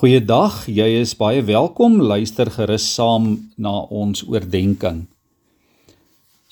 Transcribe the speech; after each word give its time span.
Goeiedag, 0.00 0.62
jy 0.64 1.02
is 1.02 1.10
baie 1.12 1.42
welkom. 1.44 1.98
Luister 2.00 2.48
gerus 2.48 2.86
saam 2.88 3.34
na 3.60 3.82
ons 3.92 4.22
oordeenking. 4.24 5.02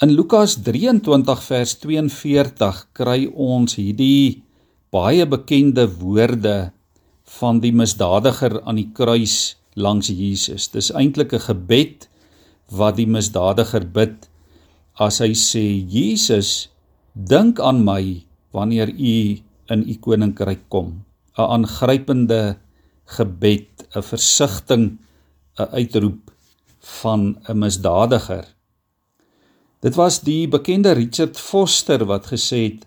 In 0.04 0.12
Lukas 0.12 0.58
23 0.66 1.46
vers 1.46 1.72
42 1.80 2.82
kry 2.92 3.22
ons 3.32 3.78
hierdie 3.80 4.42
baie 4.92 5.24
bekende 5.24 5.86
woorde 5.88 6.74
van 7.38 7.62
die 7.64 7.72
misdadiger 7.72 8.58
aan 8.68 8.82
die 8.82 8.90
kruis 8.92 9.56
langs 9.80 10.12
Jesus. 10.12 10.68
Dis 10.68 10.92
eintlik 10.92 11.32
'n 11.32 11.46
gebed 11.48 12.04
wat 12.68 13.00
die 13.00 13.08
misdadiger 13.08 13.88
bid 13.88 14.28
as 15.00 15.24
hy 15.24 15.32
sê: 15.32 15.64
"Jesus, 15.88 16.68
dink 17.16 17.64
aan 17.64 17.80
my 17.80 18.20
wanneer 18.52 18.92
U 18.92 19.40
in 19.72 19.88
U 19.88 19.94
koninkryk 20.04 20.68
kom." 20.68 21.00
'n 21.38 21.48
Aangrypende 21.48 22.67
gebed, 23.16 23.88
'n 23.96 24.02
versigtiging, 24.02 24.98
'n 25.58 25.70
uitroep 25.80 26.32
van 26.78 27.38
'n 27.48 27.58
misdadiger. 27.58 28.46
Dit 29.80 29.94
was 29.94 30.20
die 30.20 30.48
bekende 30.48 30.92
Richard 30.92 31.38
Foster 31.38 32.04
wat 32.04 32.26
gesê 32.26 32.62
het: 32.72 32.86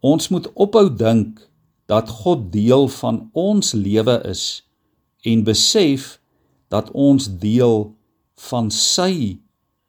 Ons 0.00 0.28
moet 0.28 0.52
ophou 0.52 0.96
dink 0.96 1.48
dat 1.86 2.08
God 2.08 2.52
deel 2.52 2.88
van 2.88 3.30
ons 3.32 3.72
lewe 3.72 4.20
is 4.24 4.66
en 5.22 5.44
besef 5.44 6.20
dat 6.68 6.90
ons 6.90 7.26
deel 7.38 7.94
van 8.48 8.70
sy 8.70 9.40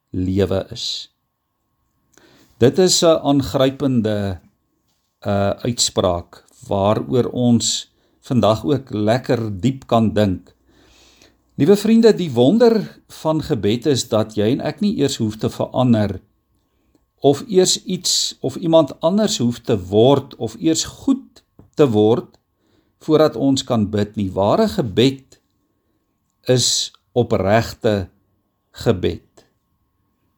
lewe 0.09 0.65
is. 0.71 1.11
Dit 2.57 2.79
is 2.79 3.01
'n 3.03 3.21
aangrypende 3.23 4.39
uh 5.25 5.49
uitspraak 5.49 6.43
waaroor 6.67 7.29
ons 7.31 7.90
vandag 8.21 8.65
ook 8.65 8.93
lekker 8.93 9.47
diep 9.61 9.87
kan 9.87 10.13
dink. 10.13 10.53
Liewe 11.59 11.75
vriende, 11.77 12.13
die 12.15 12.31
wonder 12.31 13.01
van 13.21 13.41
gebed 13.41 13.85
is 13.85 14.07
dat 14.09 14.35
jy 14.37 14.53
en 14.55 14.63
ek 14.65 14.81
nie 14.81 14.95
eers 15.01 15.19
hoef 15.21 15.37
te 15.41 15.49
verander 15.49 16.19
of 17.21 17.43
eers 17.47 17.75
iets 17.85 18.37
of 18.41 18.55
iemand 18.57 18.95
anders 19.05 19.37
hoef 19.37 19.59
te 19.61 19.77
word 19.77 20.33
of 20.41 20.55
eers 20.57 20.83
goed 21.03 21.43
te 21.77 21.85
word 21.89 22.39
voordat 23.05 23.35
ons 23.37 23.63
kan 23.65 23.85
bid 23.89 24.15
nie. 24.17 24.29
Ware 24.33 24.67
gebed 24.69 25.37
is 26.49 26.91
opregte 27.17 28.09
gebed. 28.85 29.45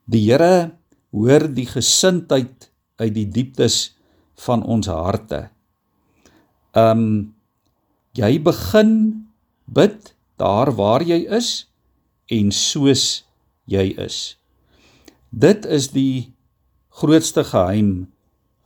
Die 0.03 0.25
Here 0.27 0.73
hoor 1.13 1.47
die 1.55 1.67
gesindheid 1.69 2.67
uit 2.99 3.13
die 3.15 3.27
dieptes 3.31 3.93
van 4.43 4.63
ons 4.63 4.89
harte. 4.91 5.47
Um 6.75 7.33
Jy 8.13 8.37
begin 8.45 8.91
bid 9.65 10.11
daar 10.37 10.69
waar 10.77 11.01
jy 11.01 11.23
is 11.33 11.65
en 12.29 12.51
soos 12.53 13.23
jy 13.65 13.87
is. 13.97 14.35
Dit 15.33 15.65
is 15.65 15.89
die 15.95 16.29
grootste 16.93 17.41
geheim 17.41 18.11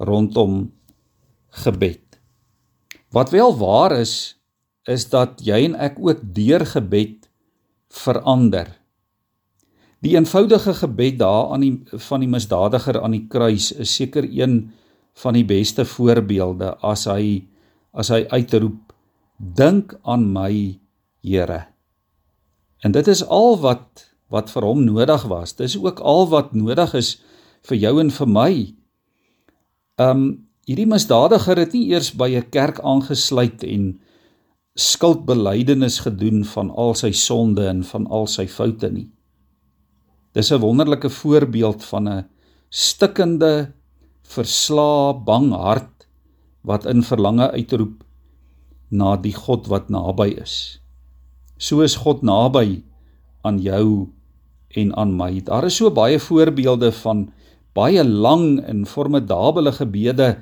rondom 0.03 0.73
gebed. 1.63 2.19
Wat 3.15 3.31
wel 3.31 3.55
waar 3.55 3.95
is, 3.95 4.35
is 4.83 5.07
dat 5.15 5.39
jy 5.39 5.61
en 5.69 5.77
ek 5.79 5.95
ook 5.95 6.19
deur 6.35 6.65
gebed 6.67 7.29
verander. 7.87 8.73
Die 10.03 10.17
eenvoudige 10.19 10.75
gebed 10.75 11.21
daar 11.23 11.53
aan 11.55 11.63
die 11.63 12.03
van 12.09 12.19
die 12.19 12.29
misdadiger 12.29 12.99
aan 12.99 13.15
die 13.15 13.25
kruis 13.31 13.71
is 13.71 13.95
seker 13.95 14.27
een 14.27 14.59
van 15.23 15.39
die 15.39 15.47
beste 15.47 15.87
voorbeelde 15.87 16.75
as 16.83 17.07
hy 17.07 17.47
as 17.95 18.11
hy 18.11 18.25
uitroep 18.27 18.86
dink 19.37 19.97
aan 20.03 20.31
my 20.33 20.79
Here. 21.21 21.67
En 22.85 22.91
dit 22.91 23.07
is 23.07 23.23
al 23.25 23.57
wat 23.59 24.05
wat 24.27 24.49
vir 24.51 24.65
hom 24.67 24.81
nodig 24.83 25.23
was. 25.31 25.53
Dis 25.55 25.77
ook 25.79 26.01
al 26.03 26.27
wat 26.27 26.51
nodig 26.55 26.93
is 26.99 27.13
vir 27.67 27.77
jou 27.79 27.93
en 28.01 28.11
vir 28.11 28.27
my. 28.27 28.51
Um 30.03 30.23
hierdie 30.67 30.87
misdadiger 30.87 31.59
het 31.63 31.71
nie 31.73 31.87
eers 31.93 32.11
by 32.11 32.27
'n 32.35 32.49
kerk 32.51 32.79
aangesluit 32.83 33.63
en 33.63 33.99
skuldbelydenis 34.75 35.99
gedoen 36.05 36.43
van 36.43 36.69
al 36.69 36.93
sy 36.93 37.11
sonde 37.11 37.67
en 37.67 37.83
van 37.83 38.07
al 38.07 38.27
sy 38.27 38.47
foute 38.47 38.91
nie. 38.91 39.09
Dis 40.33 40.51
'n 40.51 40.59
wonderlike 40.59 41.09
voorbeeld 41.09 41.83
van 41.83 42.07
'n 42.09 42.25
stikkende, 42.69 43.73
verslaa, 44.23 45.13
bang 45.13 45.51
hart 45.51 46.07
wat 46.63 46.85
in 46.85 47.03
verlange 47.03 47.51
uitroep 47.51 48.03
na 48.89 49.15
die 49.19 49.35
God 49.35 49.67
wat 49.67 49.89
naby 49.89 50.31
is. 50.41 50.79
So 51.57 51.81
is 51.81 51.97
God 51.99 52.21
naby 52.21 52.83
aan 53.43 53.59
jou 53.59 54.07
en 54.77 54.93
aan 54.95 55.15
my. 55.17 55.41
Daar 55.43 55.67
is 55.67 55.79
so 55.79 55.91
baie 55.91 56.19
voorbeelde 56.19 56.91
van 57.01 57.27
baie 57.77 58.03
lang 58.03 58.61
en 58.65 58.85
formidable 58.85 59.71
gebede 59.71 60.37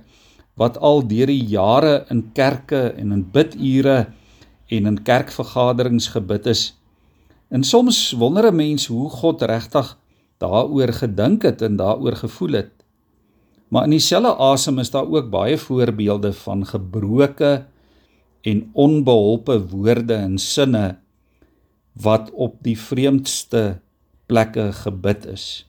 wat 0.56 0.78
al 0.80 1.04
deur 1.08 1.28
die 1.28 1.44
jare 1.52 2.06
in 2.10 2.30
kerke 2.34 2.96
en 2.96 3.12
in 3.12 3.26
bidure 3.32 4.06
en 4.72 4.88
in 4.92 5.02
kerkvergaderings 5.04 6.08
gebid 6.16 6.48
is. 6.48 6.74
En 7.50 7.64
soms 7.64 8.12
wonder 8.12 8.52
'n 8.52 8.56
mens 8.56 8.88
hoe 8.88 9.10
God 9.10 9.42
regtig 9.42 9.98
daaroor 10.38 10.94
gedink 10.94 11.44
het 11.44 11.62
en 11.62 11.76
daaroor 11.76 12.16
gevoel 12.16 12.52
het. 12.52 12.72
Maar 13.68 13.84
in 13.84 13.90
dieselfde 13.90 14.36
asem 14.36 14.80
is 14.80 14.92
daar 14.92 15.08
ook 15.08 15.30
baie 15.30 15.58
voorbeelde 15.58 16.34
van 16.34 16.66
gebroke 16.66 17.66
en 18.46 18.70
onbeholpe 18.74 19.58
woorde 19.72 20.14
en 20.14 20.38
sinne 20.38 20.86
wat 22.06 22.30
op 22.32 22.60
die 22.66 22.78
vreemdste 22.78 23.80
plekke 24.30 24.70
gebid 24.84 25.26
is. 25.32 25.66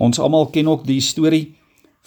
Ons 0.00 0.20
almal 0.20 0.48
ken 0.52 0.68
ook 0.72 0.84
die 0.88 1.00
storie 1.04 1.54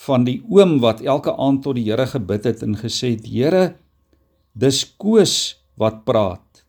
van 0.06 0.26
die 0.28 0.40
oom 0.52 0.80
wat 0.84 1.02
elke 1.06 1.34
aand 1.40 1.64
tot 1.64 1.78
die 1.78 1.86
Here 1.88 2.06
gebid 2.10 2.46
het 2.46 2.64
en 2.66 2.76
gesê 2.78 3.16
het: 3.16 3.26
"Here, 3.26 3.76
dis 4.54 4.84
Koos 4.98 5.56
wat 5.78 6.04
praat." 6.06 6.66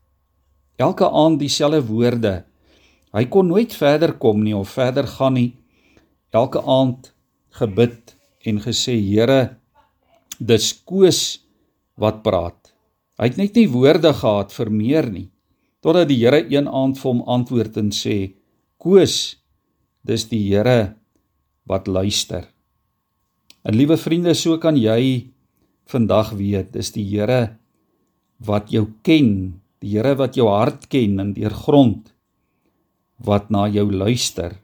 Elke 0.76 1.08
aand 1.08 1.40
dieselfde 1.40 1.80
woorde. 1.88 2.44
Hy 3.12 3.24
kon 3.24 3.48
nooit 3.48 3.72
verder 3.74 4.12
kom 4.12 4.42
nie 4.44 4.56
of 4.56 4.68
verder 4.68 5.06
gaan 5.06 5.34
nie. 5.34 5.56
Elke 6.30 6.60
aand 6.60 7.12
gebid 7.50 8.16
en 8.44 8.60
gesê: 8.60 9.00
"Here, 9.00 9.56
dis 10.38 10.72
Koos 10.84 11.45
wat 11.96 12.22
praat. 12.22 12.72
Hy 13.16 13.30
het 13.30 13.38
net 13.40 13.56
nie 13.56 13.68
woorde 13.72 14.12
gehad 14.12 14.52
vir 14.52 14.70
meer 14.70 15.08
nie. 15.08 15.28
Totdat 15.80 16.10
die 16.10 16.18
Here 16.20 16.42
een 16.44 16.68
aand 16.68 16.98
vir 17.00 17.10
hom 17.10 17.22
antwoord 17.24 17.76
en 17.80 17.90
sê: 17.92 18.34
"Koos, 18.78 19.36
dis 20.04 20.28
die 20.28 20.42
Here 20.48 20.96
wat 21.64 21.88
luister." 21.88 22.48
En 23.64 23.74
liewe 23.74 23.96
vriende, 23.96 24.34
so 24.34 24.58
kan 24.58 24.76
jy 24.76 25.32
vandag 25.86 26.32
weet, 26.32 26.72
dis 26.72 26.92
die 26.92 27.04
Here 27.04 27.56
wat 28.38 28.70
jou 28.70 28.86
ken, 29.02 29.60
die 29.80 29.96
Here 29.96 30.14
wat 30.14 30.36
jou 30.36 30.48
hart 30.48 30.88
ken 30.88 31.20
en 31.20 31.32
deurgrond 31.32 32.12
wat 33.16 33.50
na 33.50 33.66
jou 33.68 33.90
luister. 33.90 34.58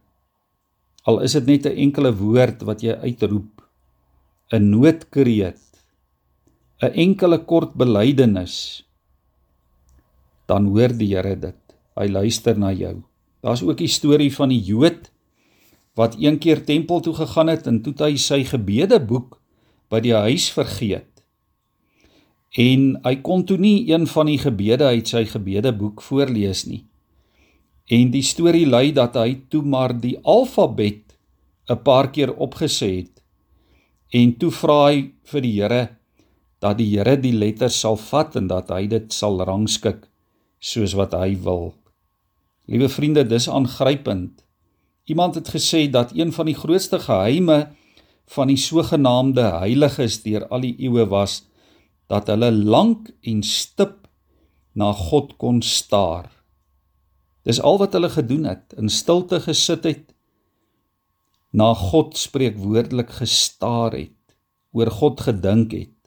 Al 1.08 1.22
is 1.24 1.32
dit 1.32 1.46
net 1.46 1.66
'n 1.66 1.78
enkele 1.88 2.12
woord 2.12 2.62
wat 2.62 2.82
jy 2.82 2.92
uitroep, 2.92 3.62
'n 4.52 4.70
noodkreet 4.70 5.71
'n 6.82 6.92
enkele 6.98 7.38
kort 7.46 7.74
belydenis 7.78 8.82
dan 10.50 10.66
hoor 10.74 10.92
die 10.98 11.12
Here 11.14 11.36
dit. 11.38 11.58
Hy 11.96 12.08
luister 12.08 12.58
na 12.58 12.72
jou. 12.72 13.02
Daar's 13.42 13.62
ook 13.62 13.78
die 13.78 13.90
storie 13.90 14.32
van 14.34 14.50
die 14.52 14.60
Jood 14.60 15.10
wat 15.94 16.16
een 16.18 16.38
keer 16.40 16.64
tempel 16.64 17.00
toe 17.04 17.14
gegaan 17.14 17.52
het 17.52 17.66
en 17.68 17.82
toe 17.84 17.92
hy 18.00 18.16
sy 18.16 18.42
gebedeboek 18.48 19.38
by 19.92 20.00
die 20.00 20.14
huis 20.16 20.48
vergeet. 20.50 21.08
En 22.56 22.96
hy 23.04 23.14
kon 23.24 23.44
toe 23.48 23.58
nie 23.60 23.88
een 23.92 24.06
van 24.08 24.28
die 24.28 24.40
gebede 24.40 24.88
uit 24.92 25.08
sy 25.08 25.24
gebedeboek 25.28 26.02
voorlees 26.04 26.66
nie. 26.68 26.82
En 27.92 28.10
die 28.12 28.24
storie 28.24 28.66
lui 28.66 28.92
dat 28.96 29.16
hy 29.20 29.42
toe 29.52 29.62
maar 29.62 29.92
die 30.00 30.16
alfabet 30.22 31.16
'n 31.70 31.82
paar 31.84 32.10
keer 32.10 32.34
opgesê 32.34 32.90
het. 32.96 33.22
En 34.12 34.36
toe 34.36 34.50
vra 34.50 34.90
hy 34.90 35.12
vir 35.24 35.40
die 35.40 35.56
Here 35.60 35.88
dat 36.62 36.78
die 36.78 36.92
Here 36.94 37.16
die 37.18 37.34
letters 37.34 37.80
sal 37.82 37.98
vat 37.98 38.36
en 38.38 38.46
dat 38.50 38.70
hy 38.70 38.86
dit 38.90 39.10
sal 39.12 39.40
rangskik 39.42 40.06
soos 40.62 40.94
wat 40.94 41.16
hy 41.18 41.34
wil. 41.42 41.72
Liewe 42.70 42.86
vriende, 42.88 43.24
dis 43.26 43.48
aangrypend. 43.50 44.44
Iemand 45.10 45.34
het 45.34 45.50
gesê 45.50 45.88
dat 45.90 46.14
een 46.14 46.30
van 46.32 46.46
die 46.46 46.54
grootste 46.54 47.00
geheime 47.02 47.72
van 48.30 48.52
die 48.52 48.60
sogenaamde 48.60 49.42
heiliges 49.64 50.20
deur 50.22 50.46
al 50.54 50.62
die 50.62 50.76
eeue 50.86 51.08
was 51.10 51.40
dat 52.12 52.30
hulle 52.30 52.52
lank 52.54 53.10
en 53.26 53.42
stip 53.42 54.06
na 54.78 54.92
God 54.94 55.34
kon 55.42 55.58
staar. 55.66 56.30
Dis 57.42 57.58
al 57.58 57.80
wat 57.82 57.96
hulle 57.98 58.12
gedoen 58.12 58.46
het, 58.46 58.70
in 58.78 58.88
stilte 58.88 59.40
gesit 59.42 59.88
het, 59.88 60.04
na 61.50 61.72
God 61.74 62.14
spreekwoordelik 62.16 63.10
gestaar 63.18 63.96
het, 63.98 64.14
oor 64.72 64.88
God 64.94 65.20
gedink 65.26 65.74
het 65.74 66.01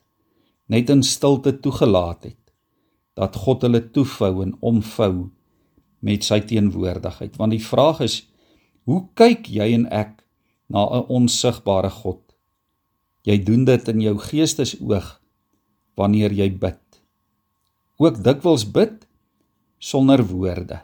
net 0.72 0.90
in 0.90 1.04
stilte 1.04 1.54
toegelaat 1.60 2.24
het 2.24 2.42
dat 3.16 3.36
God 3.46 3.64
hulle 3.64 3.82
toefou 3.96 4.44
en 4.44 4.56
omvou 4.60 5.30
met 6.04 6.26
sy 6.28 6.42
teenwoordigheid. 6.44 7.38
Want 7.40 7.56
die 7.56 7.64
vraag 7.64 8.02
is, 8.06 8.18
hoe 8.84 9.06
kyk 9.18 9.48
jy 9.50 9.72
en 9.78 9.86
ek 9.88 10.20
na 10.68 10.84
'n 10.84 11.08
onsigbare 11.08 11.90
God? 11.90 12.22
Jy 13.24 13.38
doen 13.44 13.66
dit 13.66 13.88
in 13.88 14.02
jou 14.02 14.18
geestesoog 14.18 15.22
wanneer 15.96 16.32
jy 16.32 16.50
bid. 16.52 16.82
Ook 17.98 18.24
dikwels 18.24 18.66
bid 18.72 19.08
sonder 19.80 20.22
woorde. 20.28 20.82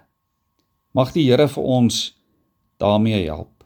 Mag 0.92 1.12
die 1.12 1.30
Here 1.30 1.48
vir 1.48 1.64
ons 1.64 2.18
daarmee 2.78 3.26
help. 3.26 3.64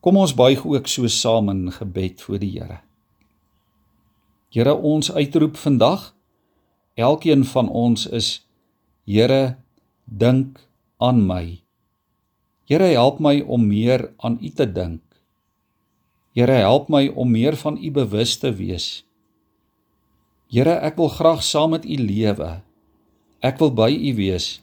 Kom 0.00 0.16
ons 0.16 0.34
buig 0.34 0.66
ook 0.66 0.86
so 0.86 1.06
saam 1.06 1.48
in 1.48 1.70
gebed 1.72 2.20
voor 2.22 2.38
die 2.38 2.50
Here. 2.58 2.80
Here, 4.54 4.74
ons 4.74 5.10
uitroep 5.10 5.56
vandag 5.58 6.12
elkeen 6.94 7.42
van 7.44 7.68
ons 7.68 8.06
is 8.06 8.28
Here, 9.04 9.56
dink 10.06 10.60
aan 11.02 11.24
my. 11.26 11.58
Here, 12.70 12.86
help 12.94 13.18
my 13.20 13.40
om 13.42 13.66
meer 13.68 14.12
aan 14.24 14.38
U 14.40 14.50
te 14.54 14.64
dink. 14.64 15.02
Here, 16.32 16.62
help 16.62 16.88
my 16.88 17.08
om 17.10 17.34
meer 17.34 17.58
van 17.58 17.76
U 17.76 17.90
bewus 17.90 18.38
te 18.38 18.54
wees. 18.54 19.02
Here, 20.48 20.78
ek 20.86 20.96
wil 21.02 21.10
graag 21.12 21.42
saam 21.42 21.74
met 21.74 21.84
U 21.84 21.98
lewe. 21.98 22.62
Ek 23.44 23.58
wil 23.60 23.74
by 23.74 23.90
U 23.90 24.14
wees. 24.16 24.62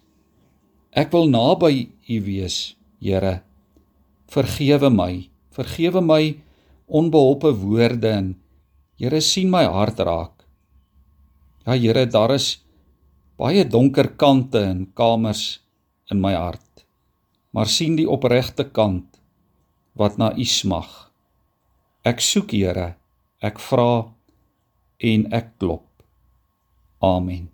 Ek 0.95 1.11
wil 1.13 1.29
naby 1.29 1.91
U 1.91 2.17
wees, 2.25 2.73
Here. 3.03 3.41
Vergewe 4.31 4.89
my 4.89 5.27
vergewe 5.51 6.01
my 6.01 6.39
onbeholpe 6.87 7.51
woorde 7.59 8.07
en 8.07 8.29
Here 9.01 9.17
sien 9.25 9.49
my 9.49 9.65
hart 9.65 9.97
raak. 10.05 10.43
Ja 11.65 11.73
Here, 11.73 12.05
daar 12.05 12.35
is 12.35 12.59
baie 13.41 13.63
donker 13.65 14.11
kante 14.13 14.61
en 14.61 14.83
kamers 14.93 15.57
in 16.13 16.21
my 16.21 16.35
hart. 16.37 16.85
Maar 17.49 17.65
sien 17.65 17.97
die 17.97 18.05
opregte 18.05 18.67
kant 18.69 19.17
wat 19.97 20.19
na 20.21 20.29
U 20.37 20.45
smag. 20.45 20.91
Ek 22.05 22.21
soek 22.21 22.53
Here, 22.53 22.91
ek 23.41 23.57
vra 23.71 24.05
en 25.01 25.25
ek 25.33 25.57
klop. 25.57 25.87
Amen. 27.01 27.49